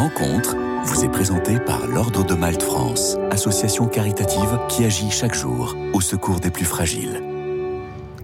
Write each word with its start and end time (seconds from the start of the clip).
rencontre 0.00 0.56
vous 0.84 1.04
est 1.04 1.10
présentée 1.10 1.60
par 1.60 1.86
l'Ordre 1.86 2.24
de 2.24 2.32
Malte 2.32 2.62
France, 2.62 3.18
association 3.30 3.86
caritative 3.86 4.58
qui 4.70 4.82
agit 4.82 5.10
chaque 5.10 5.34
jour 5.34 5.76
au 5.92 6.00
secours 6.00 6.40
des 6.40 6.50
plus 6.50 6.64
fragiles. 6.64 7.22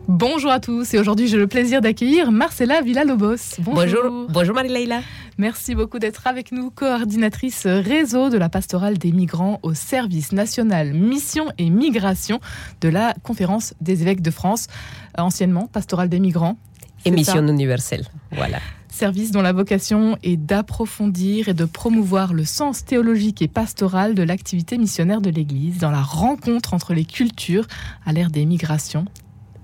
Bonjour 0.09 0.51
à 0.51 0.59
tous 0.59 0.95
et 0.95 0.99
aujourd'hui 0.99 1.29
j'ai 1.29 1.37
le 1.37 1.47
plaisir 1.47 1.83
d'accueillir 1.83 2.33
Marcella 2.33 2.81
Villalobos. 2.81 3.59
Bonjour, 3.59 4.27
bonjour 4.31 4.55
Marie-Leila. 4.55 5.03
Merci 5.37 5.75
beaucoup 5.75 5.99
d'être 5.99 6.27
avec 6.27 6.51
nous, 6.51 6.71
coordinatrice 6.71 7.67
réseau 7.67 8.31
de 8.31 8.39
la 8.39 8.49
pastorale 8.49 8.97
des 8.97 9.13
migrants 9.13 9.61
au 9.63 9.75
service 9.75 10.33
national 10.33 10.95
mission 10.95 11.53
et 11.59 11.69
migration 11.69 12.41
de 12.81 12.89
la 12.89 13.13
conférence 13.23 13.75
des 13.83 14.01
évêques 14.01 14.23
de 14.23 14.31
France, 14.31 14.69
anciennement 15.19 15.67
pastorale 15.67 16.09
des 16.09 16.21
migrants. 16.21 16.57
Et 17.05 17.11
mission 17.11 17.47
universelle, 17.47 18.07
voilà 18.33 18.61
service 18.97 19.31
dont 19.31 19.43
la 19.43 19.53
vocation 19.53 20.17
est 20.23 20.39
d'approfondir 20.39 21.49
et 21.49 21.55
de 21.55 21.67
promouvoir 21.67 22.33
le 22.33 22.45
sens 22.45 22.85
théologique 22.85 23.43
et 23.43 23.49
pastoral 23.49 24.15
de 24.15 24.23
l'activité 24.23 24.79
missionnaire 24.79 25.21
de 25.21 25.29
l'Église 25.29 25.79
dans 25.79 25.91
la 25.91 26.01
rencontre 26.01 26.73
entre 26.73 26.95
les 26.95 27.05
cultures 27.05 27.67
à 28.07 28.13
l'ère 28.13 28.31
des 28.31 28.47
migrations. 28.47 29.05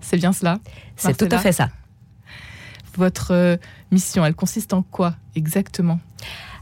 C'est 0.02 0.18
bien 0.18 0.32
cela 0.32 0.60
C'est 0.96 1.16
tout 1.16 1.34
à 1.34 1.38
fait 1.38 1.52
ça. 1.52 1.70
Votre 2.96 3.32
euh, 3.32 3.56
mission, 3.90 4.24
elle 4.26 4.34
consiste 4.34 4.74
en 4.74 4.82
quoi 4.82 5.14
exactement? 5.34 5.98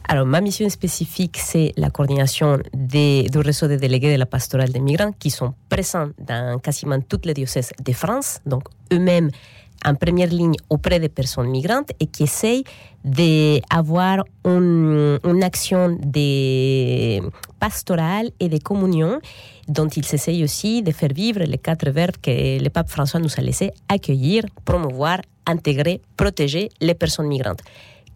Alors, 0.08 0.26
ma 0.26 0.40
mission 0.40 0.68
spécifique, 0.68 1.38
c'est 1.38 1.72
la 1.76 1.90
coordination 1.90 2.58
des, 2.72 3.28
du 3.30 3.38
réseau 3.38 3.66
des 3.66 3.78
délégués 3.78 4.12
de 4.12 4.18
la 4.18 4.26
pastorale 4.26 4.70
des 4.70 4.80
migrants 4.80 5.12
qui 5.18 5.30
sont 5.30 5.54
présents 5.68 6.10
dans 6.18 6.58
quasiment 6.60 7.00
toutes 7.00 7.26
les 7.26 7.34
diocèses 7.34 7.72
de 7.84 7.92
France. 7.92 8.38
Donc, 8.46 8.64
eux-mêmes 8.92 9.30
en 9.84 9.94
première 9.94 10.28
ligne 10.28 10.54
auprès 10.68 11.00
des 11.00 11.08
personnes 11.08 11.48
migrantes 11.48 11.90
et 12.00 12.06
qui 12.06 12.24
essayent 12.24 12.64
d'avoir 13.04 14.24
une, 14.44 15.18
une, 15.24 15.42
action 15.42 15.98
de 16.02 17.20
pastorale 17.58 18.30
et 18.38 18.48
de 18.48 18.58
communion 18.58 19.20
dont 19.68 19.88
ils 19.88 20.14
essayent 20.14 20.44
aussi 20.44 20.82
de 20.82 20.92
faire 20.92 21.12
vivre 21.14 21.40
les 21.40 21.58
quatre 21.58 21.88
verbes 21.90 22.16
que 22.20 22.62
le 22.62 22.68
pape 22.68 22.90
François 22.90 23.20
nous 23.20 23.32
a 23.36 23.40
laissé 23.40 23.70
accueillir, 23.88 24.44
promouvoir, 24.64 25.20
intégrer, 25.46 26.00
protéger 26.16 26.68
les 26.80 26.94
personnes 26.94 27.28
migrantes. 27.28 27.60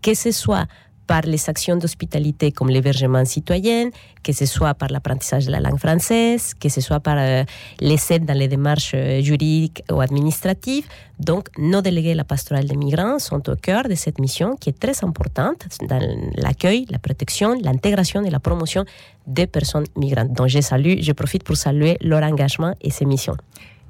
Que 0.03 0.13
ce 0.15 0.33
soit 0.33 0.67
par 1.07 1.23
les 1.23 1.49
actions 1.49 1.77
d'hospitalité 1.77 2.53
comme 2.53 2.69
l'hébergement 2.69 3.25
citoyen, 3.25 3.91
que 4.23 4.33
ce 4.33 4.47
soit 4.47 4.75
par 4.75 4.89
l'apprentissage 4.89 5.47
de 5.47 5.53
la 5.53 5.61
langue 5.61 5.79
française, 5.79 6.55
que 6.55 6.69
ce 6.69 6.81
soit 6.81 7.01
par 7.01 7.17
euh, 7.19 7.45
les 7.81 8.01
aides 8.11 8.25
dans 8.25 8.37
les 8.37 8.49
démarches 8.49 8.93
euh, 8.95 9.21
juridiques 9.21 9.83
ou 9.93 10.01
administratives. 10.01 10.87
Donc, 11.19 11.49
nos 11.59 11.81
délégués 11.81 12.13
de 12.13 12.19
la 12.19 12.25
pastorale 12.25 12.67
des 12.67 12.77
migrants 12.77 13.19
sont 13.19 13.49
au 13.49 13.57
cœur 13.57 13.85
de 13.85 13.95
cette 13.95 14.19
mission 14.19 14.57
qui 14.57 14.71
est 14.71 14.79
très 14.79 15.05
importante 15.05 15.67
dans 15.89 16.01
l'accueil, 16.37 16.87
la 16.91 16.99
protection, 16.99 17.57
l'intégration 17.63 18.23
et 18.25 18.31
la 18.31 18.41
promotion 18.41 18.85
des 19.27 19.47
personnes 19.47 19.87
migrantes. 19.97 20.33
Donc, 20.33 20.49
je 20.49 20.61
salue, 20.61 21.01
je 21.01 21.13
profite 21.13 21.45
pour 21.45 21.57
saluer 21.57 21.97
leur 22.01 22.23
engagement 22.23 22.75
et 22.81 22.91
ces 22.91 23.05
missions. 23.05 23.37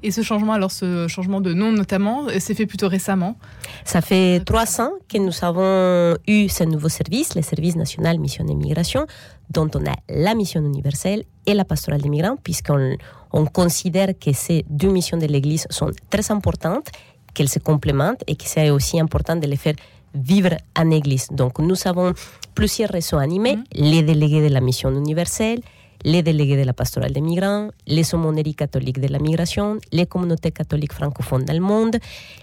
Et 0.05 0.11
ce 0.11 0.21
changement, 0.21 0.53
alors 0.53 0.71
ce 0.71 1.07
changement 1.07 1.41
de 1.41 1.51
nom 1.51 1.71
notamment, 1.71 2.27
s'est 2.37 2.53
fait 2.53 2.67
plutôt 2.67 2.87
récemment 2.87 3.37
Ça 3.85 4.01
fait 4.01 4.39
trois 4.45 4.79
ans 4.79 4.91
que 5.09 5.17
nous 5.17 5.33
avons 5.41 6.15
eu 6.27 6.47
ce 6.47 6.63
nouveau 6.63 6.89
service, 6.89 7.33
le 7.33 7.41
service 7.41 7.75
national 7.75 8.19
mission 8.19 8.45
et 8.47 8.53
migration, 8.53 9.07
dont 9.49 9.67
on 9.73 9.83
a 9.93 9.95
la 10.07 10.35
mission 10.35 10.61
universelle 10.61 11.23
et 11.47 11.55
la 11.55 11.65
pastorale 11.65 12.03
des 12.03 12.09
migrants, 12.09 12.37
puisqu'on 12.43 12.97
on 13.33 13.45
considère 13.47 14.09
que 14.23 14.31
ces 14.31 14.63
deux 14.69 14.89
missions 14.89 15.17
de 15.17 15.25
l'Église 15.25 15.65
sont 15.71 15.89
très 16.11 16.31
importantes, 16.31 16.89
qu'elles 17.33 17.49
se 17.49 17.57
complémentent 17.57 18.23
et 18.27 18.35
que 18.35 18.45
c'est 18.45 18.69
aussi 18.69 18.99
important 18.99 19.35
de 19.35 19.47
les 19.47 19.57
faire 19.57 19.75
vivre 20.13 20.55
en 20.77 20.91
Église. 20.91 21.29
Donc 21.31 21.57
nous 21.57 21.79
avons 21.85 22.13
plusieurs 22.53 22.91
réseaux 22.91 23.17
animés, 23.17 23.55
mmh. 23.55 23.63
les 23.73 24.03
délégués 24.03 24.47
de 24.47 24.53
la 24.53 24.61
mission 24.61 24.91
universelle, 24.91 25.61
les 26.05 26.21
délégués 26.21 26.55
de 26.55 26.63
la 26.63 26.73
pastorale 26.73 27.11
des 27.11 27.19
migrants, 27.19 27.69
les 27.87 28.13
aumôneries 28.13 28.53
catholiques 28.53 29.01
de 29.01 29.07
la 29.07 29.17
migration, 29.19 29.79
les 29.91 30.05
communautés 30.05 30.51
catholiques 30.51 30.93
francophones 30.93 31.45
dans 31.45 31.53
le 31.53 31.59
monde, 31.59 31.97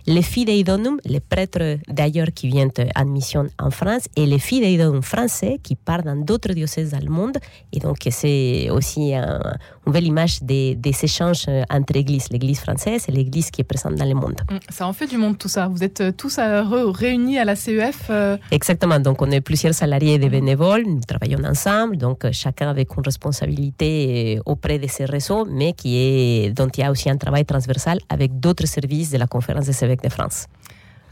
les 0.06 0.22
fidei-donum, 0.22 0.98
les 1.04 1.20
prêtres 1.20 1.78
d'ailleurs 1.88 2.32
qui 2.34 2.48
viennent 2.48 2.72
en 2.96 3.04
mission 3.04 3.46
en 3.60 3.70
France, 3.70 4.08
et 4.16 4.26
les 4.26 4.40
fidei-donum 4.40 5.02
français 5.02 5.60
qui 5.62 5.76
partent 5.76 6.04
dans 6.04 6.16
d'autres 6.16 6.52
diocèses 6.52 6.90
dans 6.90 7.04
le 7.04 7.10
monde. 7.10 7.38
Et 7.72 7.78
donc, 7.78 7.98
c'est 8.10 8.68
aussi 8.70 9.14
une 9.86 9.92
belle 9.92 10.06
image 10.06 10.42
des, 10.42 10.78
échanges 11.02 11.46
entre 11.70 11.96
églises, 11.96 12.28
l'église 12.30 12.60
française 12.60 13.06
et 13.08 13.12
l'église 13.12 13.50
qui 13.50 13.60
est 13.62 13.64
présente 13.64 13.94
dans 13.94 14.04
le 14.04 14.14
monde. 14.14 14.40
Mm, 14.50 14.56
ça 14.68 14.86
en 14.86 14.92
fait 14.92 15.06
du 15.06 15.16
monde 15.16 15.38
tout 15.38 15.48
ça. 15.48 15.68
Vous 15.68 15.82
êtes 15.82 16.00
euh, 16.00 16.12
tous 16.12 16.38
euh, 16.38 16.62
réunis 16.90 17.38
à 17.38 17.44
la 17.44 17.56
CEF 17.56 18.08
euh 18.10 18.36
Exactement. 18.50 19.00
Donc, 19.00 19.22
on 19.22 19.30
est 19.30 19.40
plusieurs 19.40 19.74
salariés 19.74 20.14
et 20.14 20.18
des 20.18 20.28
bénévoles. 20.28 20.84
Nous 20.86 21.00
travaillons 21.00 21.42
ensemble. 21.44 21.96
Donc, 21.96 22.24
chacun 22.32 22.68
avec 22.68 22.94
une 22.96 23.02
responsabilité 23.04 24.36
euh, 24.36 24.42
auprès 24.46 24.78
de 24.78 24.86
ces 24.86 25.04
réseaux, 25.04 25.44
mais 25.44 25.72
qui 25.72 25.96
est, 25.96 26.52
dont 26.52 26.68
il 26.68 26.80
y 26.80 26.84
a 26.84 26.90
aussi 26.90 27.08
un 27.10 27.16
travail 27.16 27.44
transversal 27.44 27.98
avec 28.08 28.38
d'autres 28.40 28.66
services 28.66 29.10
de 29.10 29.18
la 29.18 29.26
Conférence 29.26 29.66
des 29.66 29.84
évêques 29.84 30.02
de 30.02 30.08
France. 30.08 30.46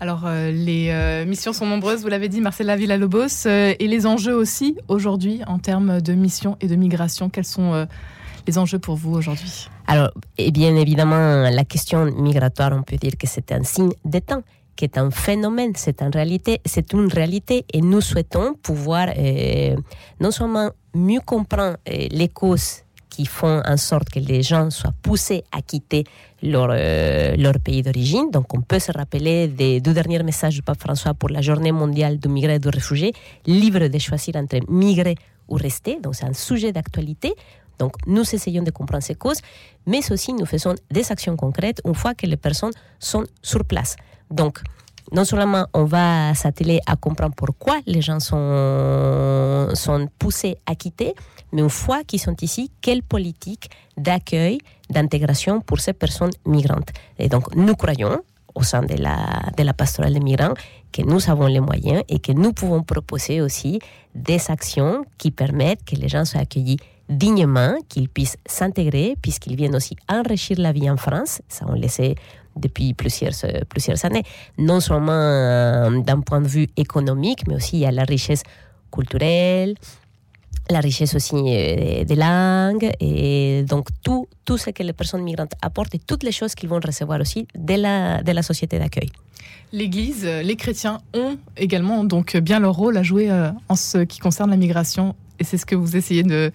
Alors, 0.00 0.22
euh, 0.24 0.50
les 0.50 0.88
euh, 0.90 1.26
missions 1.26 1.52
sont 1.52 1.66
nombreuses, 1.66 2.02
vous 2.02 2.08
l'avez 2.08 2.28
dit, 2.28 2.40
Marcella 2.40 2.76
Villalobos, 2.76 3.46
et 3.46 3.86
les 3.86 4.06
enjeux 4.06 4.34
aussi 4.34 4.76
aujourd'hui 4.88 5.42
en 5.46 5.58
termes 5.58 6.00
de 6.00 6.14
missions 6.14 6.56
et 6.60 6.68
de 6.68 6.76
migration. 6.76 7.28
Quels 7.28 7.44
sont 7.44 7.86
les 8.46 8.58
enjeux 8.58 8.78
pour 8.78 8.96
vous 8.96 9.14
aujourd'hui 9.14 9.68
Alors, 9.86 10.10
et 10.38 10.50
bien 10.50 10.74
évidemment, 10.76 11.48
la 11.50 11.64
question 11.64 12.04
migratoire, 12.04 12.72
on 12.72 12.82
peut 12.82 12.96
dire 12.96 13.16
que 13.18 13.26
c'est 13.26 13.52
un 13.52 13.64
signe 13.64 13.92
des 14.04 14.20
temps 14.20 14.42
qui 14.76 14.84
est 14.84 14.96
un 14.96 15.10
phénomène, 15.10 15.72
c'est 15.76 16.00
en 16.00 16.10
réalité, 16.10 16.60
c'est 16.64 16.94
une 16.94 17.08
réalité 17.08 17.66
et 17.72 17.82
nous 17.82 18.00
souhaitons 18.00 18.54
pouvoir 18.54 19.08
euh, 19.16 19.76
non 20.20 20.30
seulement 20.30 20.70
mieux 20.94 21.20
comprendre 21.20 21.76
euh, 21.88 22.06
les 22.10 22.28
causes 22.28 22.84
qui 23.10 23.26
font 23.26 23.60
en 23.66 23.76
sorte 23.76 24.08
que 24.08 24.20
les 24.20 24.42
gens 24.42 24.70
soient 24.70 24.94
poussés 25.02 25.42
à 25.52 25.60
quitter 25.60 26.04
leur, 26.42 26.68
euh, 26.70 27.36
leur 27.36 27.58
pays 27.58 27.82
d'origine. 27.82 28.30
Donc 28.30 28.54
on 28.54 28.62
peut 28.62 28.78
se 28.78 28.92
rappeler 28.92 29.48
des 29.48 29.80
deux 29.80 29.92
derniers 29.92 30.22
messages 30.22 30.54
du 30.54 30.62
pape 30.62 30.80
François 30.80 31.12
pour 31.12 31.28
la 31.28 31.42
journée 31.42 31.72
mondiale 31.72 32.18
du 32.18 32.28
migré 32.28 32.54
et 32.54 32.58
du 32.58 32.68
réfugié, 32.68 33.12
libre 33.46 33.86
de 33.88 33.98
choisir 33.98 34.36
entre 34.36 34.60
migrer 34.70 35.16
ou 35.48 35.56
rester. 35.56 35.98
Donc 36.00 36.14
c'est 36.14 36.24
un 36.24 36.32
sujet 36.32 36.72
d'actualité. 36.72 37.34
Donc 37.80 37.94
nous 38.06 38.22
essayons 38.36 38.62
de 38.62 38.70
comprendre 38.70 39.02
ces 39.02 39.16
causes, 39.16 39.40
mais 39.86 40.02
aussi 40.12 40.32
nous 40.34 40.46
faisons 40.46 40.74
des 40.90 41.10
actions 41.10 41.36
concrètes 41.36 41.80
une 41.84 41.94
fois 41.94 42.14
que 42.14 42.26
les 42.26 42.36
personnes 42.36 42.76
sont 43.00 43.24
sur 43.42 43.64
place. 43.64 43.96
Donc, 44.30 44.60
non 45.12 45.24
seulement 45.24 45.64
on 45.74 45.84
va 45.84 46.34
s'atteler 46.34 46.78
à 46.86 46.94
comprendre 46.94 47.34
pourquoi 47.34 47.80
les 47.86 48.02
gens 48.02 48.20
sont, 48.20 49.68
sont 49.74 50.08
poussés 50.18 50.56
à 50.66 50.74
quitter, 50.76 51.14
mais 51.52 51.62
une 51.62 51.70
fois 51.70 52.04
qu'ils 52.04 52.20
sont 52.20 52.36
ici, 52.42 52.70
quelle 52.80 53.02
politique 53.02 53.70
d'accueil, 53.96 54.58
d'intégration 54.88 55.60
pour 55.60 55.80
ces 55.80 55.94
personnes 55.94 56.30
migrantes. 56.46 56.90
Et 57.18 57.28
donc, 57.28 57.54
nous 57.56 57.74
croyons, 57.74 58.20
au 58.54 58.62
sein 58.62 58.82
de 58.82 58.94
la, 58.94 59.16
de 59.56 59.62
la 59.62 59.72
pastorale 59.72 60.14
des 60.14 60.20
migrants, 60.20 60.54
que 60.92 61.02
nous 61.02 61.30
avons 61.30 61.46
les 61.46 61.60
moyens 61.60 62.02
et 62.08 62.18
que 62.18 62.32
nous 62.32 62.52
pouvons 62.52 62.82
proposer 62.82 63.40
aussi 63.40 63.80
des 64.14 64.50
actions 64.50 65.04
qui 65.18 65.30
permettent 65.30 65.84
que 65.84 65.96
les 65.96 66.08
gens 66.08 66.24
soient 66.24 66.40
accueillis 66.40 66.78
dignement, 67.10 67.74
qu'ils 67.88 68.08
puissent 68.08 68.38
s'intégrer, 68.46 69.16
puisqu'ils 69.20 69.56
viennent 69.56 69.74
aussi 69.74 69.96
enrichir 70.08 70.58
la 70.58 70.72
vie 70.72 70.88
en 70.88 70.96
France. 70.96 71.42
Ça, 71.48 71.66
on 71.68 71.74
le 71.74 71.88
sait 71.88 72.14
depuis 72.56 72.94
plusieurs, 72.94 73.32
plusieurs 73.68 74.04
années. 74.04 74.22
Non 74.58 74.80
seulement 74.80 75.12
euh, 75.12 76.00
d'un 76.00 76.20
point 76.20 76.40
de 76.40 76.48
vue 76.48 76.68
économique, 76.76 77.46
mais 77.46 77.56
aussi 77.56 77.84
a 77.84 77.90
la 77.90 78.04
richesse 78.04 78.42
culturelle, 78.92 79.74
la 80.68 80.80
richesse 80.80 81.14
aussi 81.14 81.34
euh, 81.36 82.04
des 82.04 82.14
langues, 82.14 82.90
et 83.00 83.64
donc 83.68 83.88
tout, 84.02 84.28
tout 84.44 84.56
ce 84.56 84.70
que 84.70 84.82
les 84.82 84.92
personnes 84.92 85.22
migrantes 85.22 85.52
apportent 85.62 85.94
et 85.94 85.98
toutes 85.98 86.22
les 86.22 86.32
choses 86.32 86.54
qu'ils 86.54 86.68
vont 86.68 86.80
recevoir 86.84 87.20
aussi 87.20 87.46
de 87.56 87.74
la, 87.74 88.22
de 88.22 88.32
la 88.32 88.42
société 88.42 88.78
d'accueil. 88.78 89.10
L'Église, 89.72 90.24
les 90.24 90.56
chrétiens 90.56 91.00
ont 91.14 91.38
également 91.56 92.02
donc 92.04 92.36
bien 92.36 92.58
leur 92.60 92.74
rôle 92.74 92.96
à 92.96 93.02
jouer 93.02 93.30
euh, 93.30 93.50
en 93.68 93.76
ce 93.76 93.98
qui 93.98 94.18
concerne 94.18 94.50
la 94.50 94.56
migration 94.56 95.14
et 95.40 95.44
c'est 95.44 95.56
ce 95.56 95.64
que 95.66 95.74
vous 95.74 95.96
essayez 95.96 96.22
de, 96.22 96.52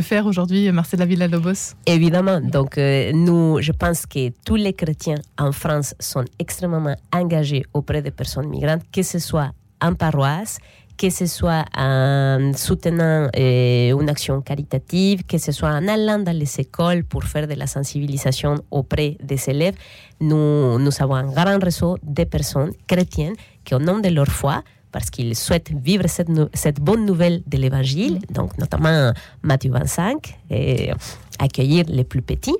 faire 0.00 0.26
aujourd'hui, 0.26 0.72
Marcela 0.72 1.04
Villalobos 1.04 1.74
Évidemment. 1.86 2.40
Donc, 2.40 2.78
euh, 2.78 3.12
nous, 3.12 3.60
je 3.60 3.72
pense 3.72 4.06
que 4.06 4.30
tous 4.44 4.56
les 4.56 4.72
chrétiens 4.72 5.20
en 5.38 5.52
France 5.52 5.94
sont 6.00 6.24
extrêmement 6.38 6.96
engagés 7.12 7.64
auprès 7.74 8.00
des 8.00 8.10
personnes 8.10 8.48
migrantes, 8.48 8.82
que 8.90 9.02
ce 9.02 9.18
soit 9.18 9.52
en 9.82 9.94
paroisse, 9.94 10.58
que 10.96 11.10
ce 11.10 11.26
soit 11.26 11.64
en 11.76 12.52
soutenant 12.54 13.28
euh, 13.36 14.00
une 14.00 14.08
action 14.08 14.40
caritative, 14.40 15.24
que 15.24 15.36
ce 15.36 15.52
soit 15.52 15.70
en 15.70 15.86
allant 15.86 16.18
dans 16.18 16.36
les 16.36 16.60
écoles 16.60 17.04
pour 17.04 17.24
faire 17.24 17.46
de 17.46 17.54
la 17.54 17.66
sensibilisation 17.66 18.56
auprès 18.70 19.18
des 19.22 19.50
élèves. 19.50 19.74
Nous 20.20 20.90
avons 21.00 21.16
un 21.16 21.30
grand 21.30 21.62
réseau 21.62 21.98
de 22.02 22.24
personnes 22.24 22.72
chrétiennes 22.86 23.34
qui, 23.64 23.74
au 23.74 23.78
nom 23.78 23.98
de 23.98 24.08
leur 24.08 24.28
foi, 24.28 24.62
parce 24.92 25.10
qu'ils 25.10 25.34
souhaitent 25.34 25.72
vivre 25.72 26.06
cette, 26.08 26.28
cette 26.54 26.80
bonne 26.80 27.04
nouvelle 27.06 27.42
de 27.46 27.56
l'Évangile, 27.56 28.20
donc 28.30 28.56
notamment 28.58 29.12
Matthieu 29.42 29.70
25, 29.72 30.38
et 30.50 30.90
accueillir 31.38 31.84
les 31.88 32.04
plus 32.04 32.22
petits, 32.22 32.54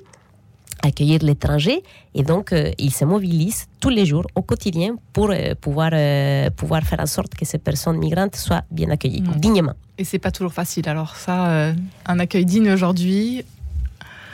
accueillir 0.81 1.19
l'étranger 1.23 1.81
et 2.13 2.23
donc 2.23 2.51
euh, 2.51 2.71
ils 2.77 2.91
se 2.91 3.05
mobilisent 3.05 3.67
tous 3.79 3.89
les 3.89 4.05
jours 4.05 4.25
au 4.35 4.41
quotidien 4.41 4.95
pour 5.13 5.29
euh, 5.31 5.55
pouvoir 5.59 5.91
euh, 5.93 6.49
pouvoir 6.49 6.81
faire 6.83 6.99
en 6.99 7.05
sorte 7.05 7.35
que 7.35 7.45
ces 7.45 7.57
personnes 7.57 7.97
migrantes 7.97 8.35
soient 8.35 8.63
bien 8.69 8.89
accueillies 8.89 9.21
Mm. 9.21 9.39
dignement. 9.39 9.73
Et 9.97 10.03
c'est 10.03 10.19
pas 10.19 10.31
toujours 10.31 10.53
facile. 10.53 10.89
Alors 10.89 11.15
ça, 11.15 11.47
euh, 11.51 11.73
un 12.05 12.19
accueil 12.19 12.45
digne 12.45 12.71
aujourd'hui, 12.71 13.45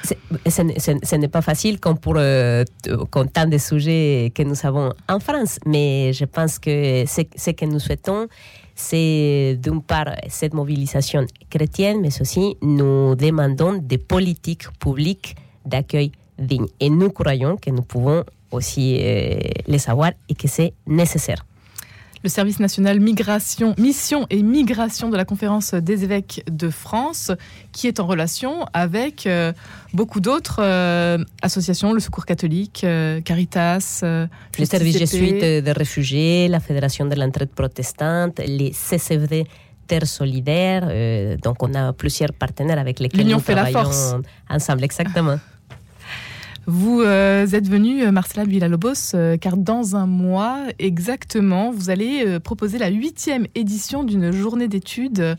Ce 0.04 1.16
n'est- 1.16 1.28
pas 1.28 1.42
facile 1.42 1.80
comme 1.80 1.98
pour 1.98 2.16
euh, 2.18 2.64
tant 3.34 3.46
de 3.48 3.58
sujets 3.58 4.32
que 4.34 4.44
nous 4.44 4.56
avons 4.64 4.94
en 5.08 5.20
France, 5.20 5.60
mais 5.66 6.12
je 6.14 6.26
pense 6.26 6.58
que 6.60 7.06
ce, 7.06 7.52
que 7.52 7.66
nous 7.66 7.80
souhaitons, 7.80 8.28
c'est 8.76 9.58
d'une 9.62 9.82
part 9.82 10.16
cette 10.30 10.54
mobilisation 10.54 11.26
chrétienne, 11.50 12.00
mais 12.02 12.22
aussi 12.22 12.56
nous 12.62 13.16
demandons 13.16 13.74
des 13.82 13.98
politiques 13.98 14.68
publiques 14.80 15.36
d'accueil 15.66 16.12
digne. 16.38 16.68
Et 16.80 16.90
nous 16.90 17.10
croyons 17.12 17.58
que 17.58 17.70
nous 17.70 17.82
pouvons 17.84 18.24
aussi 18.52 18.98
euh, 19.02 19.38
les 19.68 19.78
savoir 19.80 20.12
et 20.30 20.34
que 20.34 20.48
c'est 20.48 20.74
nécessaire. 20.88 21.46
Le 22.24 22.30
service 22.30 22.60
national 22.60 23.00
migration, 23.00 23.76
mission 23.78 24.26
et 24.30 24.44
migration 24.44 25.10
de 25.10 25.18
la 25.18 25.26
conférence 25.26 25.74
des 25.74 26.04
évêques 26.04 26.44
de 26.52 26.70
France, 26.70 27.32
qui 27.72 27.88
est 27.88 28.00
en 28.00 28.08
relation 28.08 28.66
avec 28.74 29.26
euh, 29.26 29.54
beaucoup 29.94 30.20
d'autres 30.20 30.62
euh, 30.62 31.18
associations, 31.42 31.94
le 31.94 32.00
Secours 32.00 32.26
catholique, 32.26 32.84
euh, 32.84 33.22
Caritas, 33.22 34.02
Le 34.04 34.66
service 34.66 34.98
jésuite 34.98 35.40
des 35.40 35.72
réfugiés, 35.72 36.48
la 36.48 36.60
Fédération 36.60 37.06
de 37.06 37.16
l'entraide 37.16 37.50
protestante, 37.50 38.40
les 38.46 38.74
CCFD 38.74 39.46
Terre 39.90 40.08
Solidaire. 40.08 40.84
euh, 40.88 41.36
donc, 41.38 41.62
on 41.64 41.74
a 41.74 41.92
plusieurs 41.94 42.32
partenaires 42.32 42.80
avec 42.80 43.00
lesquels 43.00 43.28
nous 43.28 43.40
fait 43.40 43.56
la 43.56 43.64
travaillons 43.64 43.92
force. 43.92 44.16
ensemble. 44.50 44.84
Exactement. 44.86 45.40
Vous 46.70 47.02
euh, 47.02 47.48
êtes 47.48 47.68
venu, 47.68 48.04
euh, 48.04 48.12
Marcela 48.12 48.46
Villalobos, 48.46 49.16
euh, 49.16 49.38
car 49.38 49.58
dans 49.58 49.96
un 49.96 50.06
mois 50.06 50.68
exactement, 50.78 51.72
vous 51.72 51.90
allez 51.90 52.24
euh, 52.28 52.40
proposer 52.40 52.78
la 52.78 52.90
huitième 52.90 53.48
édition 53.56 54.04
d'une 54.04 54.32
journée 54.32 54.68
d'études 54.68 55.36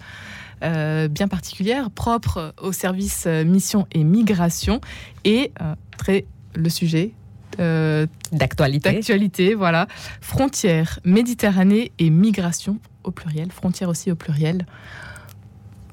bien 0.61 1.27
particulière, 1.27 1.91
propre 1.91 2.53
au 2.61 2.73
service 2.73 3.25
mission 3.25 3.87
et 3.93 4.05
migration, 4.05 4.83
et 5.25 5.53
très 5.97 6.27
le 6.55 6.69
sujet. 6.69 7.13
D'actualité. 7.57 8.93
d'actualité, 8.93 9.55
voilà. 9.55 9.87
Frontières, 10.21 10.99
Méditerranée 11.05 11.93
et 11.99 12.11
migration 12.11 12.79
au 13.05 13.11
pluriel, 13.11 13.51
frontières 13.51 13.89
aussi 13.89 14.11
au 14.11 14.17
pluriel. 14.17 14.67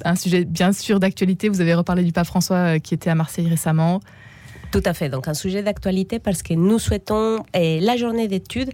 Un 0.04 0.18
sujet 0.18 0.44
bien 0.44 0.74
sûr 0.74 1.00
d'actualité, 1.00 1.48
vous 1.48 1.62
avez 1.62 1.74
reparlé 1.74 2.04
du 2.04 2.12
pape 2.12 2.28
François 2.28 2.78
qui 2.80 2.94
était 2.94 3.10
à 3.10 3.16
Marseille 3.16 3.48
récemment. 3.48 4.02
Tout 4.72 4.84
à 4.86 4.94
fait. 4.94 5.10
Donc, 5.10 5.28
un 5.28 5.34
sujet 5.34 5.64
d'actualité 5.64 6.20
parce 6.20 6.44
que 6.44 6.54
nous 6.54 6.80
souhaitons, 6.80 7.44
et 7.54 7.80
la 7.80 7.96
journée 7.96 8.28
d'études, 8.28 8.72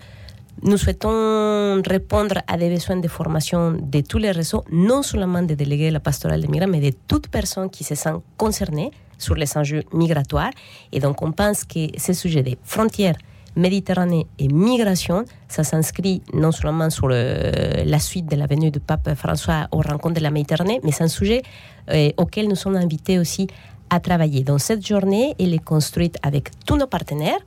nous 0.62 0.78
souhaitons 0.78 1.82
répondre 1.82 2.36
à 2.48 2.58
des 2.58 2.70
besoins 2.70 2.98
de 2.98 3.08
formation 3.08 3.72
de 3.72 4.02
tous 4.02 4.18
les 4.18 4.32
réseaux, 4.32 4.64
non 4.72 5.04
seulement 5.04 5.42
des 5.42 5.56
délégués 5.56 5.90
de 5.90 5.94
la 5.94 6.00
pastorale 6.00 6.42
des 6.42 6.48
migrants, 6.48 6.68
mais 6.68 6.80
de 6.80 6.96
toute 7.08 7.28
personne 7.28 7.70
qui 7.70 7.84
se 7.84 7.96
sent 7.96 8.16
concernée 8.38 8.92
sur 9.18 9.36
les 9.36 9.58
enjeux 9.58 9.84
migratoires. 9.94 10.52
Et 10.92 11.00
donc, 11.00 11.22
on 11.22 11.32
pense 11.32 11.64
que 11.64 11.88
ce 11.98 12.14
sujet 12.14 12.44
des 12.44 12.58
frontières, 12.64 13.16
Méditerranée 13.56 14.26
et 14.40 14.48
migration, 14.48 15.26
ça 15.48 15.64
s'inscrit 15.64 16.24
non 16.34 16.52
seulement 16.52 16.90
sur 16.90 17.08
la 17.08 18.00
suite 18.00 18.26
de 18.26 18.36
la 18.36 18.48
venue 18.48 18.72
du 18.72 18.80
pape 18.80 19.14
François 19.14 19.68
aux 19.72 19.82
rencontres 19.82 20.16
de 20.16 20.22
la 20.22 20.32
Méditerranée, 20.32 20.80
mais 20.84 20.92
c'est 20.92 21.04
un 21.04 21.08
sujet 21.08 21.44
euh, 21.92 22.10
auquel 22.18 22.48
nous 22.48 22.56
sommes 22.56 22.78
invités 22.78 23.20
aussi 23.20 23.46
à 23.94 24.00
travailler. 24.00 24.44
Donc 24.44 24.60
cette 24.60 24.86
journée, 24.86 25.36
elle 25.40 25.54
est 25.54 25.64
construite 25.64 26.18
avec 26.24 26.50
tous 26.66 26.78
nos 26.78 26.88
partenaires, 26.88 27.44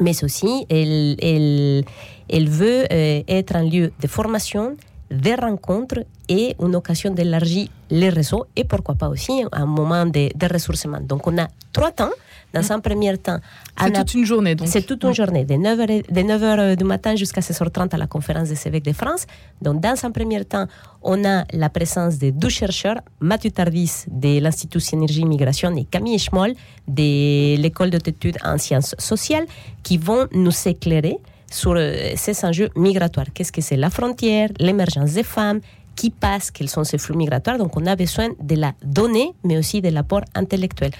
mais 0.00 0.24
aussi 0.24 0.66
elle, 0.70 1.16
elle, 1.22 1.84
elle 2.28 2.48
veut 2.48 2.84
euh, 2.90 3.22
être 3.28 3.54
un 3.56 3.64
lieu 3.64 3.92
de 4.00 4.06
formation, 4.06 4.76
de 5.10 5.32
rencontres 5.38 6.02
et 6.28 6.56
une 6.60 6.74
occasion 6.76 7.10
d'élargir 7.12 7.68
les 7.90 8.08
réseaux 8.08 8.46
et 8.56 8.64
pourquoi 8.64 8.94
pas 8.94 9.08
aussi 9.08 9.44
un 9.52 9.66
moment 9.66 10.06
de 10.06 10.52
ressourcement. 10.52 11.00
Donc 11.00 11.26
on 11.26 11.36
a 11.36 11.48
trois 11.72 11.92
temps. 11.92 12.16
Dans 12.52 12.72
un 12.72 12.80
premier 12.80 13.16
temps, 13.16 13.38
C'est 13.78 13.92
toute 13.92 14.14
une 14.14 14.24
journée 14.24 14.54
donc. 14.54 14.68
c'est 14.68 14.82
toute 14.82 15.04
une 15.04 15.14
journée, 15.14 15.44
de 15.44 15.54
9h, 15.54 16.12
de 16.12 16.20
9h 16.20 16.76
du 16.76 16.84
matin 16.84 17.14
jusqu'à 17.14 17.40
16h30 17.40 17.94
à 17.94 17.96
la 17.96 18.06
conférence 18.06 18.48
des 18.48 18.66
évêques 18.66 18.84
de 18.84 18.92
France. 18.92 19.26
Donc, 19.62 19.80
dans 19.80 19.94
un 20.04 20.10
premier 20.10 20.44
temps, 20.44 20.66
on 21.02 21.24
a 21.24 21.44
la 21.52 21.68
présence 21.68 22.18
de 22.18 22.30
deux 22.30 22.48
chercheurs, 22.48 23.00
Mathieu 23.20 23.50
Tardis 23.50 24.04
de 24.08 24.40
l'Institut 24.40 24.80
Synergie 24.80 25.24
Migration 25.24 25.74
et 25.76 25.84
Camille 25.84 26.18
Schmoll 26.18 26.54
de 26.88 27.56
l'École 27.56 27.90
d'études 27.90 28.38
en 28.44 28.58
sciences 28.58 28.94
sociales, 28.98 29.46
qui 29.82 29.96
vont 29.96 30.26
nous 30.32 30.52
éclairer 30.66 31.18
sur 31.50 31.74
euh, 31.76 32.12
ces 32.16 32.44
enjeux 32.44 32.70
migratoires. 32.76 33.26
Qu'est-ce 33.34 33.52
que 33.52 33.60
c'est 33.60 33.76
la 33.76 33.90
frontière, 33.90 34.48
l'émergence 34.58 35.12
des 35.12 35.22
femmes, 35.22 35.60
qui 35.96 36.10
passent, 36.10 36.50
quels 36.50 36.68
sont 36.70 36.84
ces 36.84 36.98
flux 36.98 37.16
migratoires. 37.16 37.58
Donc, 37.58 37.76
on 37.76 37.84
a 37.86 37.94
besoin 37.94 38.28
de 38.40 38.54
la 38.54 38.72
donnée, 38.82 39.32
mais 39.44 39.58
aussi 39.58 39.82
de 39.82 39.90
l'apport 39.90 40.22
intellectuel. 40.34 40.92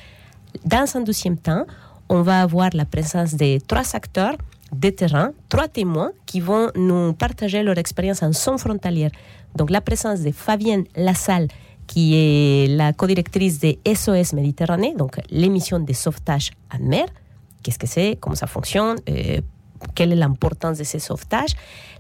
Dans 0.65 0.87
un 0.97 1.01
deuxième 1.01 1.37
temps, 1.37 1.65
on 2.09 2.23
va 2.23 2.43
avoir 2.43 2.71
la 2.75 2.85
présence 2.85 3.35
de 3.35 3.59
trois 3.67 3.95
acteurs 3.95 4.37
de 4.73 4.91
terrain, 4.91 5.33
trois 5.49 5.69
témoins 5.69 6.13
qui 6.27 6.41
vont 6.41 6.71
nous 6.77 7.13
partager 7.13 7.63
leur 7.63 7.79
expérience 7.79 8.23
en 8.23 8.33
son 8.33 8.59
frontalière. 8.59 9.11
Donc 9.57 9.71
la 9.71 9.81
présence 9.81 10.21
de 10.21 10.31
Fabienne 10.31 10.85
Lassalle, 10.97 11.49
qui 11.87 12.15
est 12.15 12.69
la 12.69 12.93
codirectrice 12.93 13.59
de 13.59 13.77
SOS 13.85 14.33
Méditerranée, 14.33 14.95
donc 14.97 15.19
l'émission 15.31 15.81
de 15.81 15.93
sauvetage 15.93 16.51
en 16.73 16.79
mer. 16.79 17.07
Qu'est-ce 17.63 17.79
que 17.79 17.87
c'est? 17.87 18.17
Comment 18.21 18.37
ça 18.37 18.47
fonctionne? 18.47 18.97
Euh, 19.09 19.41
quelle 19.95 20.13
est 20.13 20.17
l'importance 20.17 20.79
de 20.79 20.85
ces 20.85 20.99
sauvetages. 20.99 21.55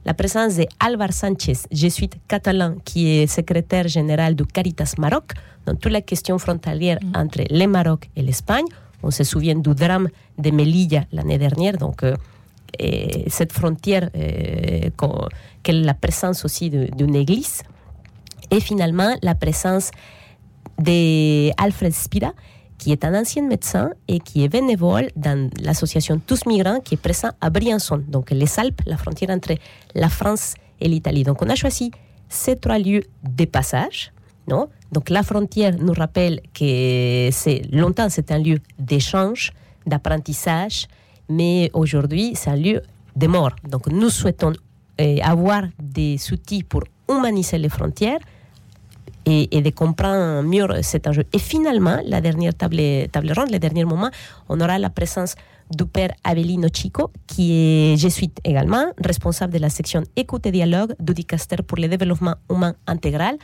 La 0.04 0.14
présence 0.14 0.56
de 0.56 0.66
Álvaro 0.78 1.12
Sánchez, 1.12 1.58
jésuite 1.70 2.16
catalan, 2.28 2.76
qui 2.84 3.08
est 3.18 3.26
secrétaire 3.26 3.86
général 3.88 4.34
du 4.34 4.44
Caritas 4.46 4.94
Maroc, 4.98 5.32
dans 5.66 5.74
toute 5.74 5.92
la 5.92 6.00
question 6.00 6.38
frontalière 6.38 6.98
entre 7.14 7.40
le 7.50 7.66
Maroc 7.66 8.08
et 8.16 8.22
l'Espagne. 8.22 8.64
On 9.02 9.10
se 9.10 9.24
souvient 9.24 9.54
du 9.56 9.74
drame 9.74 10.08
de 10.38 10.50
Melilla 10.50 11.04
l'année 11.12 11.38
dernière, 11.38 11.76
donc 11.76 12.02
euh, 12.02 12.14
et 12.78 13.24
cette 13.28 13.52
frontière, 13.52 14.08
euh, 14.16 14.88
est 15.64 15.72
la 15.72 15.94
présence 15.94 16.44
aussi 16.44 16.70
de- 16.70 16.88
d'une 16.96 17.14
église. 17.16 17.62
Et 18.50 18.60
finalement, 18.60 19.14
la 19.22 19.34
présence 19.34 19.90
d'Alfred 20.78 21.92
Spira, 21.92 22.32
qui 22.80 22.92
est 22.92 23.04
un 23.04 23.14
ancien 23.14 23.46
médecin 23.46 23.90
et 24.08 24.18
qui 24.20 24.42
est 24.42 24.48
bénévole 24.48 25.10
dans 25.14 25.50
l'association 25.62 26.18
Tous 26.26 26.46
Migrants, 26.46 26.80
qui 26.80 26.94
est 26.94 27.02
présent 27.08 27.28
à 27.40 27.50
Briançon, 27.50 28.02
donc 28.08 28.30
les 28.30 28.58
Alpes, 28.58 28.80
la 28.86 28.96
frontière 28.96 29.30
entre 29.30 29.54
la 29.94 30.08
France 30.08 30.54
et 30.80 30.88
l'Italie. 30.88 31.22
Donc 31.22 31.42
on 31.42 31.48
a 31.50 31.54
choisi 31.54 31.90
ces 32.28 32.56
trois 32.56 32.78
lieux 32.78 33.04
de 33.22 33.44
passage. 33.44 34.12
Non? 34.48 34.68
Donc 34.90 35.10
la 35.10 35.22
frontière 35.22 35.74
nous 35.78 35.92
rappelle 35.92 36.40
que 36.58 37.28
c'est 37.30 37.60
longtemps 37.70 38.08
c'est 38.08 38.32
un 38.32 38.38
lieu 38.38 38.58
d'échange, 38.78 39.52
d'apprentissage, 39.86 40.88
mais 41.28 41.70
aujourd'hui 41.74 42.32
c'est 42.34 42.50
un 42.50 42.56
lieu 42.56 42.80
de 43.14 43.26
mort. 43.26 43.54
Donc 43.68 43.88
nous 43.88 44.08
souhaitons 44.08 44.54
euh, 45.00 45.18
avoir 45.22 45.64
des 45.78 46.16
outils 46.32 46.62
pour 46.62 46.84
humaniser 47.10 47.58
les 47.58 47.68
frontières, 47.68 48.20
et, 49.26 49.60
de 49.60 49.70
comprendre 49.70 50.42
mieux 50.42 50.66
cet 50.82 51.06
enjeu. 51.06 51.24
Et 51.32 51.38
finalement, 51.38 51.98
la 52.04 52.20
dernière 52.20 52.54
table, 52.54 53.08
table 53.12 53.32
ronde, 53.36 53.50
le 53.50 53.58
dernier 53.58 53.84
moment, 53.84 54.10
on 54.48 54.60
aura 54.60 54.78
la 54.78 54.90
présence 54.90 55.34
du 55.70 55.86
père 55.86 56.10
Avelino 56.24 56.68
Chico, 56.72 57.10
qui 57.26 57.52
est 57.52 57.96
jésuite 57.96 58.38
également, 58.44 58.92
responsable 59.04 59.52
de 59.52 59.58
la 59.58 59.70
section 59.70 60.02
écoute 60.16 60.46
et 60.46 60.50
dialogue 60.50 60.94
du 60.98 61.14
Dicaster 61.14 61.58
pour 61.66 61.78
le 61.78 61.88
développement 61.88 62.34
humain 62.50 62.74
intégral. 62.86 63.36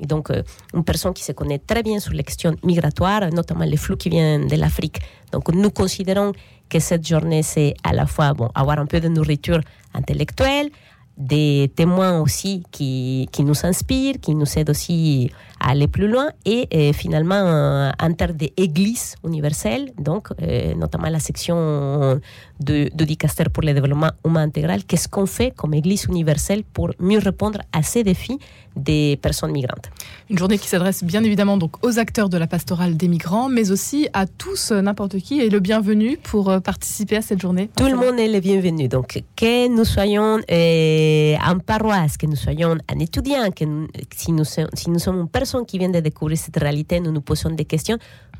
Et 0.00 0.06
donc, 0.06 0.30
euh, 0.30 0.42
une 0.74 0.84
personne 0.84 1.12
qui 1.12 1.24
se 1.24 1.32
connaît 1.32 1.58
très 1.58 1.82
bien 1.82 1.98
sur 1.98 2.12
les 2.12 2.22
questions 2.22 2.54
migratoires, 2.64 3.30
notamment 3.32 3.64
les 3.64 3.76
flux 3.76 3.96
qui 3.96 4.10
viennent 4.10 4.46
de 4.46 4.56
l'Afrique. 4.56 4.98
Donc, 5.32 5.52
nous 5.52 5.70
considérons 5.70 6.32
que 6.68 6.78
cette 6.78 7.06
journée, 7.06 7.42
c'est 7.42 7.74
à 7.82 7.92
la 7.92 8.06
fois 8.06 8.34
bon, 8.34 8.48
avoir 8.54 8.78
un 8.78 8.86
peu 8.86 9.00
de 9.00 9.08
nourriture 9.08 9.60
intellectuelle, 9.94 10.70
des 11.18 11.70
témoins 11.74 12.20
aussi 12.20 12.62
qui, 12.70 13.28
qui 13.32 13.42
nous 13.42 13.66
inspirent, 13.66 14.20
qui 14.20 14.34
nous 14.34 14.46
aident 14.56 14.70
aussi 14.70 15.32
à 15.60 15.70
aller 15.70 15.88
plus 15.88 16.08
loin, 16.08 16.28
et 16.44 16.68
euh, 16.74 16.92
finalement, 16.92 17.34
euh, 17.34 17.90
en 18.00 18.12
termes 18.12 18.32
d'église 18.32 19.14
universelle, 19.24 19.92
donc 19.98 20.28
euh, 20.42 20.74
notamment 20.74 21.08
la 21.08 21.18
section 21.20 22.20
de, 22.60 22.88
de 22.94 23.04
Dicaster 23.04 23.44
pour 23.52 23.62
le 23.64 23.74
développement 23.74 24.10
humain 24.24 24.42
intégral, 24.42 24.84
qu'est-ce 24.84 25.08
qu'on 25.08 25.26
fait 25.26 25.52
comme 25.56 25.74
église 25.74 26.04
universelle 26.04 26.62
pour 26.64 26.90
mieux 27.00 27.18
répondre 27.18 27.60
à 27.72 27.82
ces 27.82 28.04
défis 28.04 28.38
des 28.76 29.18
personnes 29.20 29.50
migrantes? 29.52 29.90
Une 30.30 30.38
journée 30.38 30.58
qui 30.58 30.68
s'adresse 30.68 31.02
bien 31.02 31.22
évidemment 31.24 31.56
donc 31.56 31.84
aux 31.84 31.98
acteurs 31.98 32.28
de 32.28 32.36
la 32.38 32.46
pastorale 32.46 32.96
des 32.96 33.08
migrants, 33.08 33.48
mais 33.48 33.70
aussi 33.72 34.08
à 34.12 34.26
tous, 34.26 34.70
euh, 34.70 34.80
n'importe 34.80 35.18
qui, 35.18 35.40
et 35.40 35.50
le 35.50 35.60
bienvenu 35.60 36.18
pour 36.22 36.44
participer 36.62 37.16
à 37.16 37.22
cette 37.22 37.40
journée. 37.40 37.68
Tout 37.76 37.86
le 37.88 37.96
monde 37.96 38.18
est 38.18 38.28
le 38.28 38.40
bienvenu. 38.40 38.86
Donc, 38.88 39.22
que 39.36 39.68
nous 39.68 39.84
soyons 39.84 40.38
euh, 40.50 41.34
en 41.44 41.58
paroisse, 41.58 42.16
que 42.16 42.26
nous 42.26 42.36
soyons 42.36 42.76
un 42.92 42.98
étudiant, 43.00 43.50
que 43.50 43.64
nous- 43.64 43.88
si, 44.14 44.30
nous, 44.32 44.44
si 44.44 44.90
nous 44.90 44.98
sommes 44.98 45.20
une 45.20 45.28
personne 45.28 45.47
qui 45.66 45.78
vient 45.78 45.88
de 45.88 46.00
découvrir 46.00 46.36
cette 46.38 46.56
réalité, 46.56 47.00
nous 47.00 47.12
nous 47.12 47.20
posons 47.20 47.50
des 47.50 47.64
questions. 47.64 47.98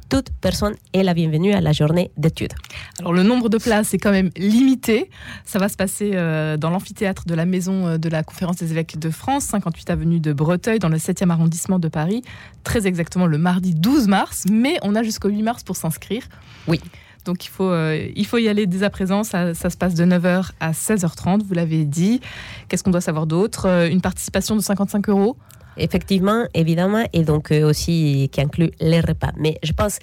toute 0.09 0.29
personne 0.41 0.75
est 0.95 1.03
la 1.03 1.13
bienvenue 1.13 1.53
à 1.53 1.61
la 1.61 1.73
journée 1.73 2.11
d'études. 2.17 2.53
Alors 2.99 3.13
le 3.13 3.23
nombre 3.23 3.49
de 3.49 3.59
places 3.59 3.93
est 3.95 3.99
quand 3.99 4.11
même 4.11 4.31
limité. 4.37 5.11
Ça 5.45 5.59
va 5.59 5.69
se 5.69 5.77
passer 5.77 6.13
euh, 6.15 6.57
dans 6.57 6.71
l'amphithéâtre 6.71 7.25
de 7.27 7.35
la 7.35 7.45
Maison 7.45 7.87
euh, 7.87 7.99
de 7.99 8.09
la 8.09 8.23
Conférence 8.23 8.57
des 8.57 8.71
évêques 8.73 8.99
de 8.99 9.11
France, 9.11 9.45
58 9.45 9.91
avenue 9.91 10.21
de 10.21 10.33
Breteuil, 10.33 10.79
dans 10.79 10.89
le 10.89 10.97
7e 10.99 11.31
arrondissement 11.31 11.79
de 11.79 11.89
Paris, 11.89 12.23
très 12.65 12.87
exactement 12.87 13.27
le 13.27 13.39
mardi 13.39 13.75
12 13.75 14.09
mars, 14.09 14.45
mais 14.51 14.79
on 14.83 14.95
a 14.95 15.03
jusqu'au 15.03 15.29
8 15.29 15.43
mars 15.43 15.63
pour 15.63 15.77
s'inscrire. 15.77 16.25
Oui. 16.67 16.81
Donc 17.25 17.45
il 17.45 17.51
faut, 17.51 17.71
euh, 17.71 18.09
il 18.17 18.27
faut 18.27 18.39
y 18.39 18.49
aller 18.49 18.67
dès 18.67 18.83
à 18.83 18.91
présent. 18.91 19.25
Ça, 19.25 19.53
ça 19.55 19.69
se 19.69 19.77
passe 19.77 19.95
de 19.95 20.05
9h 20.05 20.51
à 20.61 20.73
16h30, 20.73 21.43
vous 21.43 21.55
l'avez 21.55 21.85
dit. 21.85 22.21
Qu'est-ce 22.69 22.83
qu'on 22.83 22.91
doit 22.91 23.03
savoir 23.03 23.27
d'autre? 23.27 23.89
Une 23.91 24.01
participation 24.01 24.57
de 24.57 24.63
55 24.63 25.09
euros? 25.09 25.37
Effectivement, 25.79 26.45
évidemment, 26.55 27.05
et 27.13 27.23
donc 27.23 27.53
euh, 27.53 27.69
aussi 27.69 28.29
qui 28.33 28.41
inclut 28.41 28.71
les 28.81 29.01
repas. 29.01 29.33
Mais 29.37 29.59
je 29.63 29.73
pense, 29.73 29.99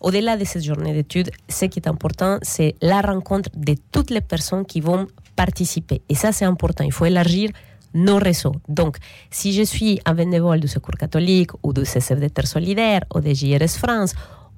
au-delà 0.00 0.36
de 0.36 0.44
cette 0.44 0.62
journée 0.62 0.92
d'études, 0.92 1.30
ce 1.48 1.64
qui 1.66 1.78
est 1.78 1.88
important, 1.88 2.38
c'est 2.42 2.74
la 2.82 3.00
rencontre 3.00 3.50
de 3.56 3.74
toutes 3.92 4.10
les 4.10 4.20
personnes 4.20 4.66
qui 4.66 4.80
vont 4.80 5.06
participer. 5.34 6.02
Et 6.08 6.14
ça, 6.14 6.32
c'est 6.32 6.44
important. 6.44 6.84
Il 6.84 6.92
faut 6.92 7.06
élargir 7.06 7.50
nos 7.94 8.18
réseaux. 8.18 8.54
Donc, 8.68 8.98
si 9.30 9.52
je 9.52 9.62
suis 9.62 10.00
un 10.04 10.14
bénévole 10.14 10.60
du 10.60 10.68
Secours 10.68 10.96
catholique 10.98 11.50
ou 11.62 11.72
du 11.72 11.84
CCF 11.84 12.32
Terre 12.32 12.46
solidaire 12.46 13.00
ou 13.14 13.20
de 13.20 13.32
JRS 13.32 13.78
France 13.78 14.14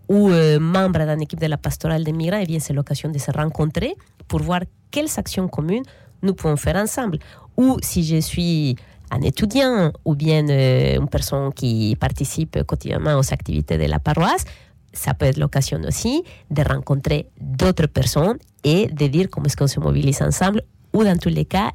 ou 0.08 0.30
euh, 0.30 0.58
membre 0.58 1.04
d'une 1.06 1.22
équipe 1.22 1.40
de 1.40 1.46
la 1.46 1.56
pastorale 1.56 2.02
des 2.02 2.12
migrants, 2.12 2.40
eh 2.42 2.46
bien, 2.46 2.58
c'est 2.58 2.72
l'occasion 2.72 3.10
de 3.10 3.18
se 3.18 3.30
rencontrer 3.30 3.94
pour 4.26 4.40
voir 4.42 4.60
quelles 4.90 5.18
actions 5.18 5.46
communes 5.48 5.84
nous 6.22 6.34
pouvons 6.34 6.56
faire 6.56 6.76
ensemble. 6.76 7.18
Ou 7.56 7.76
si 7.82 8.02
je 8.02 8.20
suis 8.20 8.74
un 9.10 9.20
étudiant 9.22 9.92
ou 10.04 10.14
bien 10.14 10.48
euh, 10.48 10.96
une 10.96 11.08
personne 11.08 11.52
qui 11.52 11.96
participe 11.98 12.62
quotidiennement 12.64 13.18
aux 13.18 13.32
activités 13.32 13.78
de 13.78 13.84
la 13.84 13.98
paroisse, 13.98 14.44
ça 14.92 15.14
peut 15.14 15.26
être 15.26 15.38
l'occasion 15.38 15.80
aussi 15.86 16.22
de 16.50 16.62
rencontrer 16.62 17.28
d'autres 17.40 17.86
personnes 17.86 18.38
et 18.64 18.86
de 18.86 19.06
dire 19.06 19.28
comment 19.30 19.46
est-ce 19.46 19.56
qu'on 19.56 19.66
se 19.66 19.80
mobilise 19.80 20.22
ensemble 20.22 20.62
ou 20.92 21.04
dans 21.04 21.16
tous 21.16 21.28
les 21.28 21.44
cas 21.44 21.70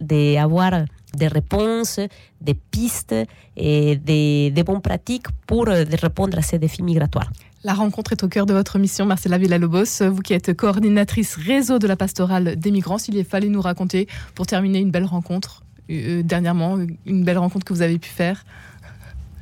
d'avoir 0.00 0.70
de, 0.72 0.86
des 1.16 1.28
réponses, 1.28 1.98
des 2.40 2.54
pistes 2.54 3.14
et 3.56 3.96
des, 3.96 4.62
bonnes 4.64 4.82
pratiques 4.82 5.26
pour 5.46 5.68
euh, 5.68 5.84
répondre 6.00 6.38
à 6.38 6.42
ces 6.42 6.58
défis 6.58 6.82
migratoires. 6.82 7.30
La 7.62 7.72
rencontre 7.72 8.12
est 8.12 8.22
au 8.22 8.28
cœur 8.28 8.44
de 8.44 8.52
votre 8.52 8.78
mission, 8.78 9.06
Marcela 9.06 9.38
Villalobos. 9.38 10.02
Vous 10.02 10.20
qui 10.20 10.34
êtes 10.34 10.54
coordinatrice 10.54 11.36
réseau 11.36 11.78
de 11.78 11.86
la 11.86 11.96
pastorale 11.96 12.56
des 12.56 12.70
migrants, 12.70 12.98
s'il 12.98 13.24
fallait 13.24 13.48
nous 13.48 13.62
raconter, 13.62 14.06
pour 14.34 14.46
terminer, 14.46 14.80
une 14.80 14.90
belle 14.90 15.06
rencontre, 15.06 15.63
euh, 15.90 16.22
dernièrement, 16.22 16.78
une 17.06 17.24
belle 17.24 17.38
rencontre 17.38 17.64
que 17.64 17.72
vous 17.72 17.82
avez 17.82 17.98
pu 17.98 18.08
faire 18.08 18.44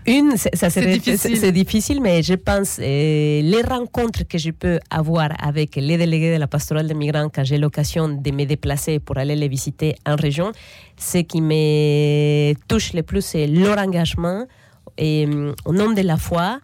une, 0.07 0.37
ça 0.37 0.69
c'est 0.69 0.85
difficile. 0.87 1.53
difficile. 1.53 2.01
mais 2.01 2.23
je 2.23 2.35
pense 2.35 2.79
euh, 2.81 3.41
les 3.41 3.63
rencontres 3.63 4.27
que 4.27 4.37
je 4.37 4.51
peux 4.51 4.81
avoir 4.91 5.29
avec 5.39 5.77
les 5.77 5.97
délégués 5.97 6.35
de 6.35 6.41
la 6.41 6.49
pastorale 6.49 6.89
des 6.89 6.95
migrants 6.95 7.29
quand 7.33 7.45
j'ai 7.45 7.59
l'occasion 7.59 8.09
de 8.09 8.31
me 8.33 8.45
déplacer 8.45 8.99
pour 8.99 9.17
aller 9.19 9.37
les 9.37 9.47
visiter 9.47 9.95
en 10.05 10.17
région, 10.17 10.51
ce 10.97 11.19
qui 11.19 11.41
me 11.41 12.53
touche 12.67 12.95
le 12.95 13.05
plus, 13.05 13.23
c'est 13.23 13.47
leur 13.47 13.79
engagement 13.79 14.47
et, 14.99 15.29
au 15.65 15.73
nom 15.73 15.93
de 15.93 16.03
la 16.03 16.17
foi, 16.17 16.59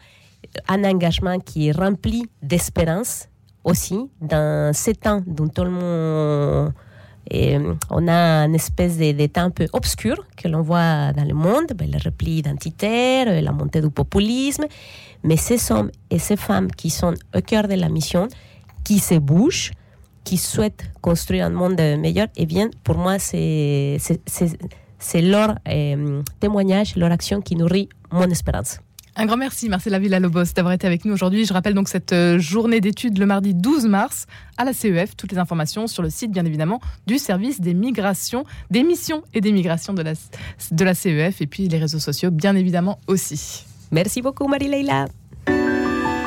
un 0.66 0.82
engagement 0.82 1.38
qui 1.38 1.68
est 1.68 1.72
rempli 1.72 2.26
d'espérance 2.42 3.28
aussi 3.62 3.98
dans 4.20 4.72
ces 4.74 4.94
temps 4.94 5.22
dont 5.26 5.48
tout 5.48 5.62
le 5.62 5.70
monde 5.70 6.72
et 7.30 7.58
on 7.90 8.08
a 8.08 8.44
une 8.46 8.54
espèce 8.54 8.98
temps 9.32 9.42
un 9.42 9.50
peu 9.50 9.66
obscur 9.72 10.24
que 10.36 10.48
l'on 10.48 10.62
voit 10.62 11.12
dans 11.12 11.24
le 11.24 11.34
monde, 11.34 11.66
ben, 11.74 11.90
le 11.90 11.98
repli 12.02 12.38
identitaire, 12.38 13.42
la 13.42 13.52
montée 13.52 13.80
du 13.80 13.90
populisme. 13.90 14.64
Mais 15.24 15.36
ces 15.36 15.72
hommes 15.72 15.90
et 16.10 16.18
ces 16.18 16.36
femmes 16.36 16.70
qui 16.70 16.90
sont 16.90 17.14
au 17.34 17.40
cœur 17.40 17.68
de 17.68 17.74
la 17.74 17.88
mission, 17.88 18.28
qui 18.84 18.98
se 18.98 19.14
bougent, 19.14 19.72
qui 20.24 20.36
souhaitent 20.36 20.90
construire 21.00 21.46
un 21.46 21.50
monde 21.50 21.80
meilleur, 21.98 22.28
et 22.36 22.46
bien, 22.46 22.70
pour 22.84 22.96
moi, 22.96 23.18
c'est 23.18 23.98
leur 25.14 25.56
euh, 25.68 26.22
témoignage, 26.40 26.96
leur 26.96 27.10
action 27.10 27.40
qui 27.40 27.56
nourrit 27.56 27.88
mon 28.10 28.28
espérance. 28.30 28.80
Un 29.20 29.26
grand 29.26 29.36
merci, 29.36 29.68
Marcela 29.68 29.98
Villalobos, 29.98 30.52
d'avoir 30.54 30.72
été 30.72 30.86
avec 30.86 31.04
nous 31.04 31.12
aujourd'hui. 31.12 31.44
Je 31.44 31.52
rappelle 31.52 31.74
donc 31.74 31.88
cette 31.88 32.14
journée 32.38 32.80
d'études 32.80 33.18
le 33.18 33.26
mardi 33.26 33.52
12 33.52 33.86
mars 33.86 34.26
à 34.56 34.64
la 34.64 34.72
CEF. 34.72 35.16
Toutes 35.16 35.32
les 35.32 35.38
informations 35.38 35.88
sur 35.88 36.04
le 36.04 36.08
site, 36.08 36.30
bien 36.30 36.44
évidemment, 36.44 36.80
du 37.08 37.18
service 37.18 37.60
des 37.60 37.74
migrations, 37.74 38.44
des 38.70 38.84
missions 38.84 39.24
et 39.34 39.40
des 39.40 39.50
migrations 39.50 39.92
de 39.92 40.02
la, 40.02 40.12
de 40.70 40.84
la 40.84 40.94
CEF 40.94 41.40
et 41.40 41.48
puis 41.48 41.66
les 41.66 41.78
réseaux 41.78 41.98
sociaux, 41.98 42.30
bien 42.30 42.54
évidemment 42.54 43.00
aussi. 43.08 43.64
Merci 43.90 44.22
beaucoup, 44.22 44.46
Marie-Leila. 44.46 45.06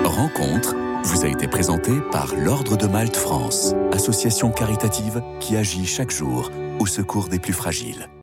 Rencontre 0.03 0.75
vous 1.05 1.23
a 1.23 1.29
été 1.29 1.47
présentée 1.47 1.99
par 2.11 2.35
l'Ordre 2.35 2.75
de 2.75 2.87
Malte 2.87 3.15
France, 3.15 3.73
association 3.93 4.51
caritative 4.51 5.23
qui 5.39 5.55
agit 5.55 5.85
chaque 5.85 6.11
jour 6.11 6.51
au 6.79 6.85
secours 6.85 7.29
des 7.29 7.39
plus 7.39 7.53
fragiles. 7.53 8.11